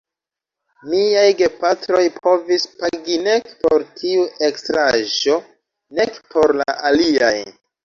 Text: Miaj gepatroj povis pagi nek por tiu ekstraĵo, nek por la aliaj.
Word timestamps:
Miaj 0.93 1.25
gepatroj 1.41 2.01
povis 2.23 2.65
pagi 2.79 3.19
nek 3.27 3.53
por 3.67 3.87
tiu 4.01 4.25
ekstraĵo, 4.49 5.39
nek 6.01 6.21
por 6.35 6.57
la 6.65 6.79
aliaj. 6.93 7.35